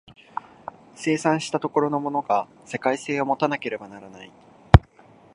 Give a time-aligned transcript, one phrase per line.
[0.95, 4.31] 生産した所のものが世界性を有たなければならない。